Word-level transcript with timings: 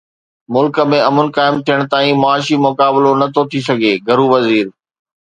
ملڪ 0.53 0.77
۾ 0.93 0.97
امن 1.09 1.27
قائم 1.35 1.55
ٿيڻ 1.65 1.79
تائين 1.91 2.15
معاشي 2.23 2.55
مقابلو 2.65 3.11
نٿو 3.21 3.41
ٿي 3.51 3.59
سگهي: 3.67 3.93
گهرو 4.07 4.25
وزير 4.37 4.65